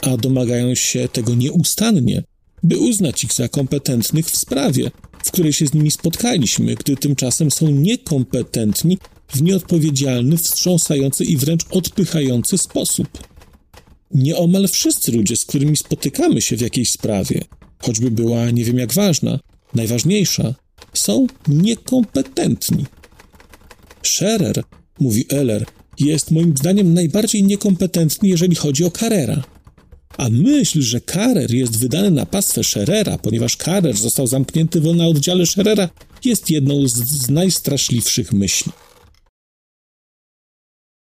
a 0.00 0.16
domagają 0.16 0.74
się 0.74 1.08
tego 1.08 1.34
nieustannie, 1.34 2.22
by 2.62 2.78
uznać 2.78 3.24
ich 3.24 3.32
za 3.32 3.48
kompetentnych 3.48 4.26
w 4.26 4.36
sprawie, 4.36 4.90
w 5.24 5.30
której 5.30 5.52
się 5.52 5.66
z 5.66 5.74
nimi 5.74 5.90
spotkaliśmy, 5.90 6.74
gdy 6.74 6.96
tymczasem 6.96 7.50
są 7.50 7.70
niekompetentni 7.70 8.98
w 9.28 9.42
nieodpowiedzialny, 9.42 10.36
wstrząsający 10.36 11.24
i 11.24 11.36
wręcz 11.36 11.64
odpychający 11.70 12.58
sposób. 12.58 13.08
Nieomal 14.14 14.68
wszyscy 14.68 15.12
ludzie, 15.12 15.36
z 15.36 15.44
którymi 15.44 15.76
spotykamy 15.76 16.40
się 16.40 16.56
w 16.56 16.60
jakiejś 16.60 16.90
sprawie, 16.90 17.44
choćby 17.78 18.10
była 18.10 18.50
nie 18.50 18.64
wiem 18.64 18.78
jak 18.78 18.92
ważna, 18.92 19.38
najważniejsza, 19.74 20.54
są 20.92 21.26
niekompetentni. 21.48 22.84
Scherer, 24.02 24.62
mówi 25.00 25.24
Eller, 25.28 25.66
jest 25.98 26.30
moim 26.30 26.56
zdaniem 26.56 26.94
najbardziej 26.94 27.42
niekompetentny, 27.42 28.28
jeżeli 28.28 28.56
chodzi 28.56 28.84
o 28.84 28.90
Carrera. 28.90 29.42
A 30.22 30.28
myśl, 30.30 30.82
że 30.82 31.00
Carrer 31.00 31.54
jest 31.54 31.78
wydany 31.78 32.10
na 32.10 32.26
pastwę 32.26 32.64
Scherera, 32.64 33.18
ponieważ 33.18 33.56
Carrer 33.56 33.96
został 33.96 34.26
zamknięty 34.26 34.80
na 34.80 35.06
oddziale 35.06 35.46
Scherera, 35.46 35.88
jest 36.24 36.50
jedną 36.50 36.88
z, 36.88 36.94
z 36.94 37.30
najstraszliwszych 37.30 38.32
myśli. 38.32 38.72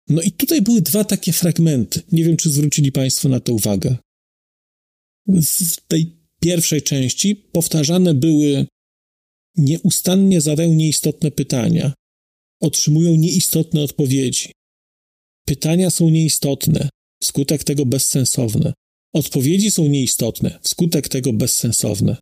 No 0.09 0.21
i 0.21 0.31
tutaj 0.31 0.61
były 0.61 0.81
dwa 0.81 1.03
takie 1.03 1.33
fragmenty. 1.33 2.01
Nie 2.11 2.23
wiem, 2.23 2.37
czy 2.37 2.49
zwrócili 2.49 2.91
Państwo 2.91 3.29
na 3.29 3.39
to 3.39 3.53
uwagę. 3.53 3.97
W 5.27 5.81
tej 5.87 6.15
pierwszej 6.39 6.81
części 6.81 7.35
powtarzane 7.35 8.13
były 8.13 8.65
nieustannie 9.57 10.41
zadają 10.41 10.73
nieistotne 10.73 11.31
pytania, 11.31 11.93
otrzymują 12.61 13.15
nieistotne 13.15 13.81
odpowiedzi. 13.81 14.51
Pytania 15.45 15.89
są 15.89 16.09
nieistotne, 16.09 16.89
wskutek 17.21 17.63
tego 17.63 17.85
bezsensowne. 17.85 18.73
Odpowiedzi 19.13 19.71
są 19.71 19.87
nieistotne, 19.87 20.59
wskutek 20.61 21.07
tego 21.07 21.33
bezsensowne. 21.33 22.17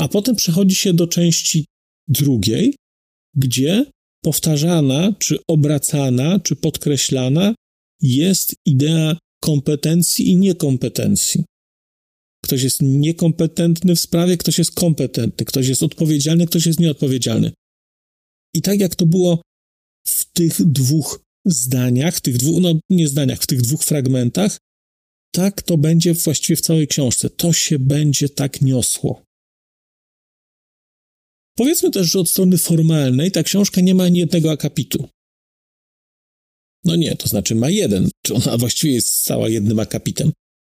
A 0.00 0.08
potem 0.08 0.36
przechodzi 0.36 0.74
się 0.74 0.94
do 0.94 1.06
części 1.06 1.64
drugiej, 2.08 2.76
gdzie 3.36 3.86
powtarzana, 4.24 5.14
czy 5.18 5.38
obracana, 5.48 6.40
czy 6.40 6.56
podkreślana 6.56 7.54
jest 8.02 8.54
idea 8.66 9.18
kompetencji 9.42 10.28
i 10.28 10.36
niekompetencji. 10.36 11.44
Ktoś 12.44 12.62
jest 12.62 12.82
niekompetentny 12.82 13.96
w 13.96 14.00
sprawie, 14.00 14.36
ktoś 14.36 14.58
jest 14.58 14.74
kompetentny, 14.74 15.46
ktoś 15.46 15.68
jest 15.68 15.82
odpowiedzialny, 15.82 16.46
ktoś 16.46 16.66
jest 16.66 16.80
nieodpowiedzialny. 16.80 17.52
I 18.54 18.62
tak 18.62 18.80
jak 18.80 18.96
to 18.96 19.06
było 19.06 19.42
w 20.06 20.32
tych 20.32 20.66
dwóch 20.66 21.20
zdaniach, 21.44 22.20
tych 22.20 22.36
dwóch, 22.36 22.62
no 22.62 22.74
nie 22.90 23.08
zdaniach, 23.08 23.42
w 23.42 23.46
tych 23.46 23.62
dwóch 23.62 23.84
fragmentach, 23.84 24.58
tak 25.34 25.62
to 25.62 25.78
będzie 25.78 26.14
właściwie 26.14 26.56
w 26.56 26.60
całej 26.60 26.86
książce. 26.88 27.30
To 27.30 27.52
się 27.52 27.78
będzie 27.78 28.28
tak 28.28 28.62
niosło. 28.62 29.22
Powiedzmy 31.56 31.90
też, 31.90 32.10
że 32.10 32.20
od 32.20 32.30
strony 32.30 32.58
formalnej 32.58 33.30
ta 33.30 33.42
książka 33.42 33.80
nie 33.80 33.94
ma 33.94 34.04
ani 34.04 34.18
jednego 34.18 34.50
akapitu. 34.50 35.08
No 36.84 36.96
nie, 36.96 37.16
to 37.16 37.28
znaczy 37.28 37.54
ma 37.54 37.70
jeden, 37.70 38.10
czy 38.26 38.34
ona 38.34 38.58
właściwie 38.58 38.94
jest 38.94 39.22
cała 39.22 39.48
jednym 39.48 39.78
akapitem. 39.78 40.32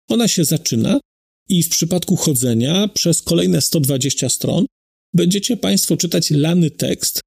Ona 0.08 0.28
się 0.28 0.44
zaczyna 0.44 1.00
i 1.48 1.62
w 1.62 1.68
przypadku 1.68 2.16
chodzenia 2.16 2.88
przez 2.88 3.22
kolejne 3.22 3.60
120 3.60 4.28
stron 4.28 4.66
będziecie 5.14 5.56
Państwo 5.56 5.96
czytać 5.96 6.30
lany 6.30 6.70
tekst 6.70 7.20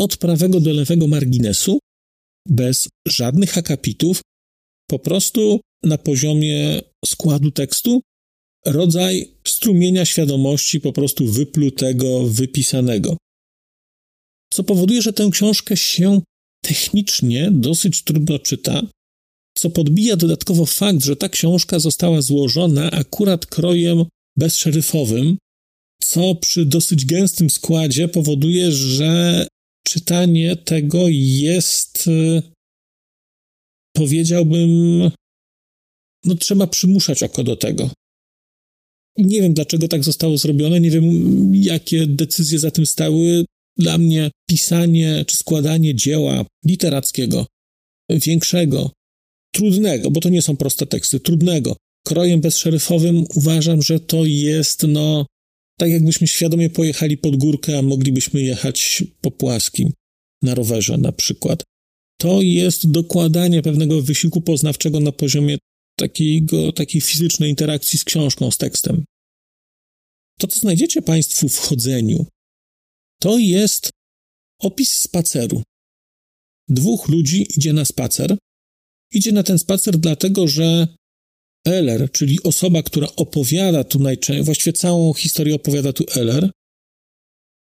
od 0.00 0.16
prawego 0.16 0.60
do 0.60 0.72
lewego 0.72 1.06
marginesu, 1.06 1.78
bez 2.48 2.88
żadnych 3.08 3.58
akapitów, 3.58 4.20
po 4.90 4.98
prostu 4.98 5.60
na 5.84 5.98
poziomie 5.98 6.80
składu 7.04 7.50
tekstu 7.50 8.00
rodzaj 8.66 9.30
strumienia 9.48 10.04
świadomości 10.04 10.80
po 10.80 10.92
prostu 10.92 11.26
wyplutego, 11.26 12.26
wypisanego. 12.26 13.16
Co 14.52 14.64
powoduje, 14.64 15.02
że 15.02 15.12
tę 15.12 15.28
książkę 15.32 15.76
się 15.76 16.20
technicznie 16.64 17.50
dosyć 17.50 18.02
trudno 18.02 18.38
czyta, 18.38 18.82
co 19.58 19.70
podbija 19.70 20.16
dodatkowo 20.16 20.66
fakt, 20.66 21.04
że 21.04 21.16
ta 21.16 21.28
książka 21.28 21.78
została 21.78 22.22
złożona 22.22 22.90
akurat 22.90 23.46
krojem 23.46 24.04
bezszeryfowym, 24.38 25.36
co 26.02 26.34
przy 26.34 26.66
dosyć 26.66 27.04
gęstym 27.04 27.50
składzie 27.50 28.08
powoduje, 28.08 28.72
że 28.72 29.46
czytanie 29.86 30.56
tego 30.56 31.04
jest, 31.08 32.06
y, 32.06 32.42
powiedziałbym, 33.96 34.70
no 36.24 36.34
trzeba 36.34 36.66
przymuszać 36.66 37.22
oko 37.22 37.44
do 37.44 37.56
tego. 37.56 37.90
Nie 39.18 39.42
wiem, 39.42 39.54
dlaczego 39.54 39.88
tak 39.88 40.04
zostało 40.04 40.38
zrobione, 40.38 40.80
nie 40.80 40.90
wiem, 40.90 41.04
jakie 41.54 42.06
decyzje 42.06 42.58
za 42.58 42.70
tym 42.70 42.86
stały. 42.86 43.44
Dla 43.76 43.98
mnie 43.98 44.30
pisanie 44.48 45.24
czy 45.26 45.36
składanie 45.36 45.94
dzieła 45.94 46.44
literackiego, 46.64 47.46
większego, 48.10 48.90
trudnego, 49.54 50.10
bo 50.10 50.20
to 50.20 50.28
nie 50.28 50.42
są 50.42 50.56
proste 50.56 50.86
teksty, 50.86 51.20
trudnego, 51.20 51.76
krojem 52.06 52.40
bezszeryfowym 52.40 53.24
uważam, 53.34 53.82
że 53.82 54.00
to 54.00 54.24
jest, 54.24 54.82
no, 54.88 55.26
tak 55.78 55.90
jakbyśmy 55.90 56.26
świadomie 56.26 56.70
pojechali 56.70 57.16
pod 57.16 57.36
górkę, 57.36 57.78
a 57.78 57.82
moglibyśmy 57.82 58.42
jechać 58.42 59.04
po 59.20 59.30
płaskim, 59.30 59.92
na 60.42 60.54
rowerze 60.54 60.98
na 60.98 61.12
przykład. 61.12 61.62
To 62.20 62.42
jest 62.42 62.90
dokładanie 62.90 63.62
pewnego 63.62 64.02
wysiłku 64.02 64.40
poznawczego 64.40 65.00
na 65.00 65.12
poziomie 65.12 65.58
takiego, 65.98 66.72
takiej 66.72 67.00
fizycznej 67.00 67.50
interakcji 67.50 67.98
z 67.98 68.04
książką, 68.04 68.50
z 68.50 68.58
tekstem. 68.58 69.04
To, 70.38 70.46
co 70.46 70.58
znajdziecie 70.58 71.02
Państwu 71.02 71.48
w 71.48 71.58
chodzeniu, 71.58 72.26
to 73.20 73.38
jest 73.38 73.90
opis 74.60 74.92
spaceru. 74.92 75.62
Dwóch 76.68 77.08
ludzi 77.08 77.46
idzie 77.56 77.72
na 77.72 77.84
spacer. 77.84 78.36
Idzie 79.12 79.32
na 79.32 79.42
ten 79.42 79.58
spacer 79.58 79.98
dlatego, 79.98 80.48
że 80.48 80.88
Eller, 81.66 82.10
czyli 82.10 82.42
osoba, 82.42 82.82
która 82.82 83.08
opowiada 83.16 83.84
tu 83.84 83.98
najczęściej, 83.98 84.44
właściwie 84.44 84.72
całą 84.72 85.14
historię 85.14 85.54
opowiada 85.54 85.92
tu 85.92 86.04
Eller, 86.16 86.50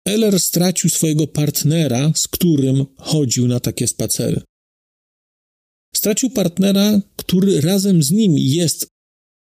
Eller 0.08 0.40
stracił 0.40 0.90
swojego 0.90 1.28
partnera, 1.28 2.12
z 2.16 2.28
którym 2.28 2.86
chodził 2.98 3.48
na 3.48 3.60
takie 3.60 3.88
spacery. 3.88 4.42
Stracił 5.96 6.30
partnera, 6.30 7.02
który 7.16 7.62
razem 7.62 8.04
z 8.04 8.12
nim 8.12 8.38
jest, 8.38 8.88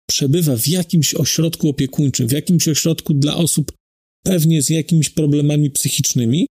przebywa 0.10 0.58
w 0.58 0.68
jakimś 0.68 1.14
ośrodku 1.14 1.70
opiekuńczym, 1.70 2.28
w 2.28 2.32
jakimś 2.32 2.68
ośrodku 2.68 3.14
dla 3.14 3.36
osób 3.36 3.72
pewnie 4.26 4.62
z 4.62 4.70
jakimiś 4.70 5.10
problemami 5.10 5.72
psychicznymi. 5.72 6.48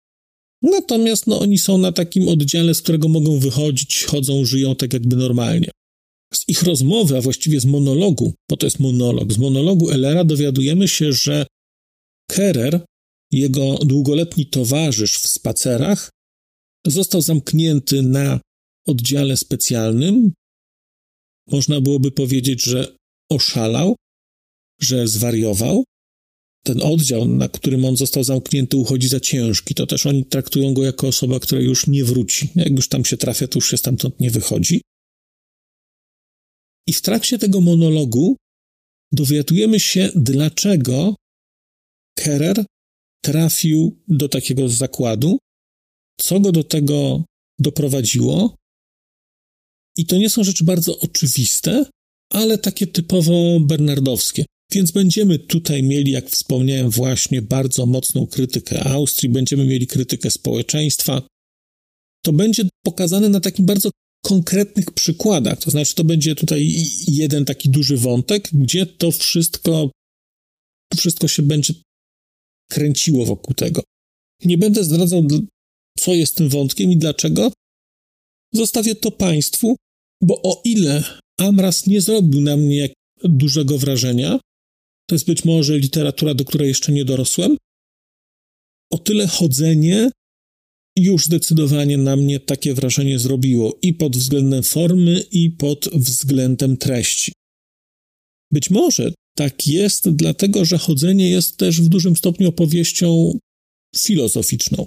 Natomiast 0.61 1.27
no, 1.27 1.39
oni 1.39 1.57
są 1.57 1.77
na 1.77 1.91
takim 1.91 2.27
oddziale, 2.27 2.73
z 2.73 2.81
którego 2.81 3.07
mogą 3.07 3.39
wychodzić, 3.39 4.03
chodzą, 4.03 4.45
żyją 4.45 4.75
tak 4.75 4.93
jakby 4.93 5.15
normalnie. 5.15 5.71
Z 6.33 6.49
ich 6.49 6.63
rozmowy, 6.63 7.17
a 7.17 7.21
właściwie 7.21 7.59
z 7.59 7.65
monologu, 7.65 8.33
bo 8.49 8.57
to 8.57 8.65
jest 8.65 8.79
monolog, 8.79 9.33
z 9.33 9.37
monologu 9.37 9.89
Elera 9.89 10.23
dowiadujemy 10.23 10.87
się, 10.87 11.13
że 11.13 11.45
Kerer, 12.29 12.85
jego 13.31 13.77
długoletni 13.77 14.45
towarzysz 14.45 15.19
w 15.19 15.27
spacerach, 15.27 16.09
został 16.87 17.21
zamknięty 17.21 18.01
na 18.01 18.39
oddziale 18.87 19.37
specjalnym. 19.37 20.33
Można 21.47 21.81
byłoby 21.81 22.11
powiedzieć, 22.11 22.63
że 22.63 22.95
oszalał, 23.31 23.95
że 24.81 25.07
zwariował. 25.07 25.83
Ten 26.65 26.81
oddział, 26.81 27.25
na 27.25 27.49
którym 27.49 27.85
on 27.85 27.97
został 27.97 28.23
zamknięty, 28.23 28.77
uchodzi 28.77 29.07
za 29.07 29.19
ciężki. 29.19 29.75
To 29.75 29.87
też 29.87 30.05
oni 30.05 30.25
traktują 30.25 30.73
go 30.73 30.83
jako 30.83 31.07
osoba, 31.07 31.39
która 31.39 31.61
już 31.61 31.87
nie 31.87 32.03
wróci. 32.03 32.49
Jak 32.55 32.69
już 32.69 32.87
tam 32.89 33.05
się 33.05 33.17
trafia, 33.17 33.47
to 33.47 33.57
już 33.57 33.69
się 33.69 33.77
stamtąd 33.77 34.19
nie 34.19 34.31
wychodzi. 34.31 34.81
I 36.87 36.93
w 36.93 37.01
trakcie 37.01 37.39
tego 37.39 37.61
monologu 37.61 38.35
dowiadujemy 39.11 39.79
się, 39.79 40.09
dlaczego 40.15 41.15
Kerer 42.15 42.65
trafił 43.23 44.03
do 44.07 44.29
takiego 44.29 44.69
zakładu, 44.69 45.37
co 46.19 46.39
go 46.39 46.51
do 46.51 46.63
tego 46.63 47.23
doprowadziło. 47.59 48.55
I 49.97 50.05
to 50.05 50.17
nie 50.17 50.29
są 50.29 50.43
rzeczy 50.43 50.63
bardzo 50.63 50.99
oczywiste, 50.99 51.85
ale 52.29 52.57
takie 52.57 52.87
typowo 52.87 53.59
bernardowskie. 53.59 54.45
Więc 54.71 54.91
będziemy 54.91 55.39
tutaj 55.39 55.83
mieli, 55.83 56.11
jak 56.11 56.29
wspomniałem, 56.29 56.89
właśnie 56.89 57.41
bardzo 57.41 57.85
mocną 57.85 58.27
krytykę 58.27 58.83
Austrii, 58.83 59.29
będziemy 59.29 59.65
mieli 59.65 59.87
krytykę 59.87 60.31
społeczeństwa. 60.31 61.21
To 62.25 62.33
będzie 62.33 62.63
pokazane 62.85 63.29
na 63.29 63.39
takim 63.39 63.65
bardzo 63.65 63.89
konkretnych 64.25 64.91
przykładach. 64.91 65.59
To 65.59 65.71
znaczy, 65.71 65.95
to 65.95 66.03
będzie 66.03 66.35
tutaj 66.35 66.73
jeden 67.07 67.45
taki 67.45 67.69
duży 67.69 67.97
wątek, 67.97 68.49
gdzie 68.53 68.85
to 68.85 69.11
wszystko, 69.11 69.91
wszystko 70.97 71.27
się 71.27 71.43
będzie 71.43 71.73
kręciło 72.71 73.25
wokół 73.25 73.53
tego. 73.53 73.83
Nie 74.45 74.57
będę 74.57 74.83
zdradzał, 74.83 75.23
co 75.99 76.13
jest 76.13 76.35
tym 76.35 76.49
wątkiem 76.49 76.91
i 76.91 76.97
dlaczego. 76.97 77.51
Zostawię 78.53 78.95
to 78.95 79.11
Państwu, 79.11 79.75
bo 80.21 80.41
o 80.41 80.61
ile 80.65 81.03
Amras 81.39 81.87
nie 81.87 82.01
zrobił 82.01 82.41
na 82.41 82.57
mnie 82.57 82.89
dużego 83.23 83.77
wrażenia, 83.77 84.39
to 85.09 85.15
jest 85.15 85.25
być 85.25 85.45
może 85.45 85.77
literatura, 85.77 86.33
do 86.33 86.45
której 86.45 86.67
jeszcze 86.67 86.91
nie 86.91 87.05
dorosłem, 87.05 87.57
o 88.91 88.97
tyle 88.97 89.27
chodzenie 89.27 90.11
już 90.97 91.25
zdecydowanie 91.25 91.97
na 91.97 92.15
mnie 92.15 92.39
takie 92.39 92.73
wrażenie 92.73 93.19
zrobiło 93.19 93.79
i 93.81 93.93
pod 93.93 94.17
względem 94.17 94.63
formy, 94.63 95.25
i 95.31 95.49
pod 95.49 95.89
względem 95.93 96.77
treści. 96.77 97.33
Być 98.51 98.69
może 98.69 99.13
tak 99.37 99.67
jest, 99.67 100.09
dlatego 100.09 100.65
że 100.65 100.77
chodzenie 100.77 101.29
jest 101.29 101.57
też 101.57 101.81
w 101.81 101.89
dużym 101.89 102.15
stopniu 102.15 102.49
opowieścią 102.49 103.37
filozoficzną. 103.95 104.85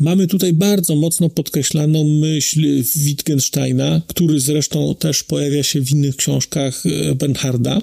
Mamy 0.00 0.26
tutaj 0.26 0.52
bardzo 0.52 0.96
mocno 0.96 1.30
podkreślaną 1.30 2.04
myśl 2.04 2.82
Wittgensteina, 2.96 4.02
który 4.06 4.40
zresztą 4.40 4.94
też 4.94 5.22
pojawia 5.22 5.62
się 5.62 5.80
w 5.80 5.90
innych 5.90 6.16
książkach 6.16 6.86
e, 6.86 7.14
Bernharda. 7.14 7.80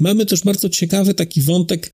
Mamy 0.00 0.26
też 0.26 0.42
bardzo 0.42 0.68
ciekawy 0.68 1.14
taki 1.14 1.42
wątek 1.42 1.90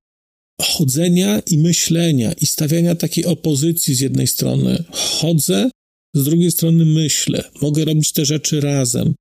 chodzenia 0.61 1.41
i 1.41 1.59
myślenia 1.59 2.33
i 2.33 2.47
stawiania 2.47 2.95
takiej 2.95 3.25
opozycji 3.25 3.95
z 3.95 4.01
jednej 4.01 4.27
strony. 4.27 4.85
Chodzę, 4.93 5.71
z 6.15 6.25
drugiej 6.25 6.51
strony 6.51 6.85
myślę. 6.85 7.45
Mogę 7.63 7.85
robić 7.85 8.13
te 8.13 8.25
rzeczy 8.25 8.61
razem. 8.61 9.15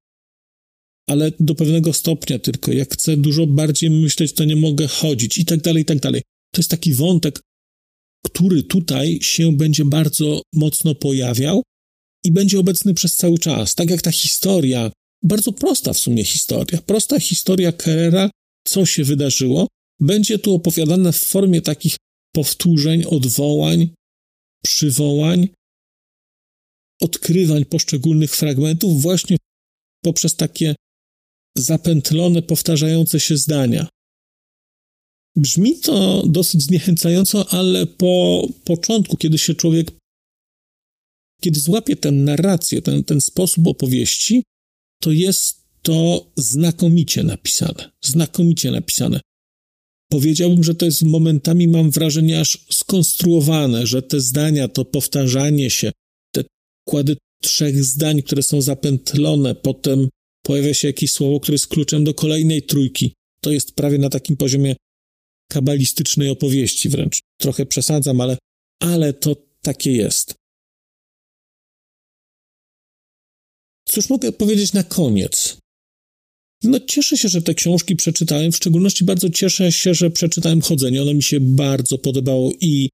Ale 1.10 1.32
do 1.40 1.56
pewnego 1.56 1.94
stopnia 1.94 2.40
tylko. 2.40 2.72
Jak 2.72 2.94
chcę 2.94 3.18
dużo 3.18 3.48
bardziej 3.48 3.90
myśleć, 3.90 4.34
to 4.34 4.44
nie 4.46 4.56
mogę 4.56 4.88
chodzić 4.88 5.38
i 5.38 5.46
tak 5.46 5.62
dalej, 5.62 5.84
i 5.84 5.86
tak 5.86 6.00
dalej. 6.00 6.22
To 6.54 6.60
jest 6.60 6.70
taki 6.70 6.94
wątek, 6.94 7.40
który 8.26 8.64
tutaj 8.64 9.20
się 9.22 9.58
będzie 9.58 9.86
bardzo 9.86 10.42
mocno 10.54 10.96
pojawiał 10.96 11.64
i 12.24 12.32
będzie 12.32 12.60
obecny 12.60 12.94
przez 12.94 13.16
cały 13.16 13.38
czas. 13.38 13.76
Tak 13.76 13.90
jak 13.90 14.02
ta 14.02 14.12
historia, 14.12 14.92
bardzo 15.24 15.54
prosta 15.54 15.94
w 15.94 16.00
sumie 16.00 16.24
historia, 16.24 16.82
prosta 16.82 17.20
historia 17.20 17.72
Kerrera, 17.72 18.30
co 18.68 18.86
się 18.86 19.04
wydarzyło, 19.04 19.68
będzie 20.00 20.40
tu 20.40 20.56
opowiadana 20.56 21.12
w 21.12 21.18
formie 21.18 21.62
takich 21.62 21.96
powtórzeń, 22.36 23.04
odwołań, 23.06 23.90
przywołań, 24.64 25.48
odkrywań 27.02 27.66
poszczególnych 27.66 28.36
fragmentów, 28.36 29.02
właśnie 29.02 29.38
poprzez 30.04 30.36
takie 30.36 30.76
zapętlone, 31.58 32.42
powtarzające 32.42 33.20
się 33.20 33.38
zdania. 33.38 33.88
Brzmi 35.36 35.80
to 35.80 36.24
dosyć 36.28 36.62
zniechęcająco, 36.64 37.50
ale 37.50 37.86
po 37.86 38.48
początku, 38.64 39.18
kiedy 39.18 39.38
się 39.38 39.56
człowiek, 39.56 39.92
kiedy 41.42 41.60
złapie 41.60 41.96
tę 41.96 42.12
narrację, 42.12 42.82
ten, 42.82 43.04
ten 43.04 43.22
sposób 43.22 43.68
opowieści, 43.68 44.44
to 45.02 45.12
jest 45.12 45.64
to 45.82 46.32
znakomicie 46.36 47.24
napisane. 47.24 47.92
Znakomicie 48.02 48.72
napisane. 48.72 49.20
Powiedziałbym, 50.12 50.64
że 50.64 50.76
to 50.76 50.86
jest 50.86 51.02
momentami, 51.02 51.68
mam 51.68 51.92
wrażenie, 51.92 52.40
aż 52.40 52.66
skonstruowane, 52.72 53.88
że 53.88 54.02
te 54.02 54.20
zdania, 54.20 54.68
to 54.68 54.86
powtarzanie 54.86 55.70
się, 55.70 55.92
te 56.36 56.44
kłady 56.88 57.18
trzech 57.44 57.84
zdań, 57.84 58.22
które 58.22 58.44
są 58.44 58.62
zapętlone, 58.62 59.56
potem 59.56 60.10
pojawia 60.46 60.74
się 60.74 60.88
jakieś 60.88 61.12
słowo, 61.12 61.40
które 61.40 61.56
jest 61.56 61.68
kluczem 61.68 62.04
do 62.04 62.14
kolejnej 62.14 62.62
trójki. 62.64 63.14
To 63.42 63.52
jest 63.52 63.76
prawie 63.76 63.98
na 63.98 64.10
takim 64.10 64.38
poziomie 64.38 64.76
kabalistycznej 65.54 66.30
opowieści 66.30 66.90
wręcz. 66.90 67.20
Trochę 67.38 67.66
przesadzam, 67.66 68.22
ale, 68.22 68.38
ale 68.82 69.14
to 69.14 69.36
takie 69.62 69.92
jest. 69.92 70.34
Cóż 73.90 74.10
mogę 74.10 74.32
powiedzieć 74.32 74.74
na 74.74 74.84
koniec? 74.84 75.58
No, 76.64 76.80
cieszę 76.80 77.18
się, 77.18 77.30
że 77.30 77.42
te 77.42 77.54
książki 77.54 77.96
przeczytałem. 77.96 78.52
W 78.52 78.56
szczególności 78.56 79.04
bardzo 79.04 79.30
cieszę 79.30 79.72
się, 79.72 79.94
że 79.94 80.12
przeczytałem 80.12 80.62
Chodzenie. 80.62 81.02
Ono 81.02 81.14
mi 81.14 81.24
się 81.24 81.40
bardzo 81.40 81.98
podobało 81.98 82.54
i, 82.62 82.90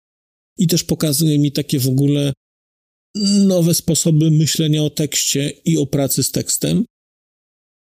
i 0.58 0.68
też 0.68 0.84
pokazuje 0.84 1.40
mi 1.40 1.52
takie 1.52 1.80
w 1.80 1.88
ogóle 1.88 2.34
nowe 3.48 3.74
sposoby 3.74 4.32
myślenia 4.32 4.84
o 4.84 4.90
tekście 4.90 5.50
i 5.66 5.78
o 5.78 5.86
pracy 5.86 6.24
z 6.24 6.32
tekstem. 6.32 6.86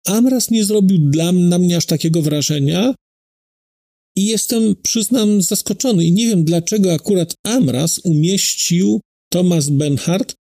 Amras 0.05 0.51
nie 0.51 0.65
zrobił 0.65 0.97
dla 0.97 1.31
na 1.31 1.59
mnie 1.59 1.77
aż 1.77 1.85
takiego 1.85 2.21
wrażenia, 2.21 2.93
i 4.15 4.25
jestem, 4.25 4.75
przyznam, 4.83 5.41
zaskoczony 5.41 6.05
i 6.05 6.11
nie 6.11 6.27
wiem, 6.27 6.43
dlaczego 6.43 6.93
akurat 6.93 7.33
Amras 7.43 7.99
umieścił 7.99 9.01
Thomas 9.31 9.69
Benhart 9.69 10.35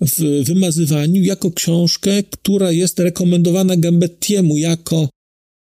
w 0.00 0.44
wymazywaniu 0.44 1.22
jako 1.22 1.50
książkę, 1.50 2.22
która 2.22 2.72
jest 2.72 2.98
rekomendowana 2.98 3.76
Gambettiemu 3.76 4.56
jako 4.56 5.08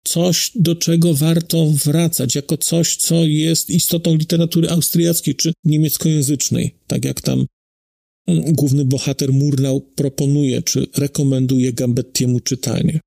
coś, 0.05 0.51
do 0.55 0.75
czego 0.75 1.13
warto 1.13 1.71
wracać, 1.85 2.35
jako 2.35 2.57
coś, 2.57 2.95
co 2.95 3.15
jest 3.25 3.69
istotą 3.69 4.15
literatury 4.15 4.69
austriackiej 4.69 5.35
czy 5.35 5.53
niemieckojęzycznej, 5.63 6.75
tak 6.87 7.05
jak 7.05 7.21
tam 7.21 7.45
mm, 8.27 8.53
główny 8.53 8.85
bohater 8.85 9.33
Murnau 9.33 9.81
proponuje 9.81 10.61
czy 10.61 10.87
rekomenduje 10.97 11.73
Gambettiemu 11.73 12.39
czytanie 12.39 12.99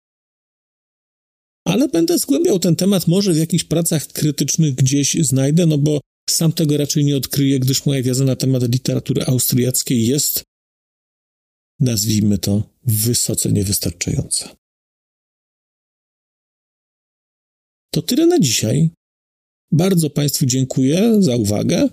ale 1.64 1.88
będę 1.88 2.18
zgłębiał 2.18 2.58
ten 2.58 2.76
temat, 2.76 3.06
może 3.06 3.32
w 3.32 3.36
jakichś 3.36 3.64
pracach 3.64 4.06
krytycznych 4.06 4.74
gdzieś 4.74 5.14
znajdę, 5.14 5.66
no 5.66 5.78
bo 5.78 6.00
sam 6.30 6.52
tego 6.52 6.76
raczej 6.76 7.04
nie 7.04 7.16
odkryję, 7.16 7.60
gdyż 7.60 7.86
moja 7.86 8.02
wiedza 8.02 8.24
na 8.24 8.36
temat 8.36 8.72
literatury 8.72 9.24
austriackiej 9.24 10.06
jest, 10.06 10.42
nazwijmy 11.80 12.38
to, 12.38 12.62
wysoce 12.86 13.52
niewystarczająca. 13.52 14.56
To 17.90 18.02
tyle 18.02 18.26
na 18.26 18.38
dzisiaj. 18.38 18.90
Bardzo 19.72 20.10
Państwu 20.10 20.46
dziękuję 20.46 21.22
za 21.22 21.36
uwagę. 21.36 21.88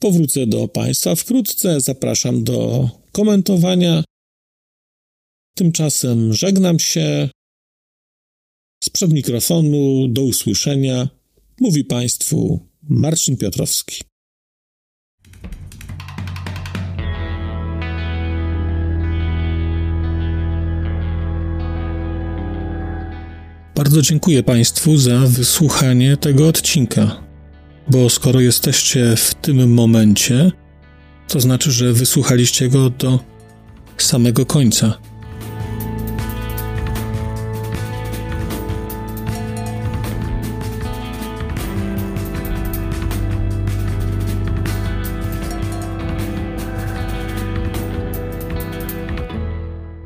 Powrócę 0.00 0.46
do 0.46 0.68
Państwa 0.68 1.14
wkrótce. 1.14 1.80
Zapraszam 1.80 2.44
do 2.44 2.90
komentowania. 3.12 4.04
Tymczasem 5.56 6.34
żegnam 6.34 6.78
się. 6.78 7.28
Sprzed 8.84 9.12
mikrofonu 9.12 10.08
do 10.08 10.22
usłyszenia 10.22 11.08
mówi 11.60 11.84
Państwu 11.84 12.60
Marcin 12.82 13.36
Piotrowski. 13.36 14.02
Bardzo 23.74 24.02
dziękuję 24.02 24.42
Państwu 24.42 24.96
za 24.96 25.18
wysłuchanie 25.18 26.16
tego 26.16 26.48
odcinka, 26.48 27.22
bo 27.90 28.10
skoro 28.10 28.40
jesteście 28.40 29.16
w 29.16 29.34
tym 29.34 29.74
momencie, 29.74 30.52
to 31.28 31.40
znaczy, 31.40 31.72
że 31.72 31.92
wysłuchaliście 31.92 32.68
go 32.68 32.90
do 32.90 33.18
samego 33.98 34.46
końca. 34.46 34.98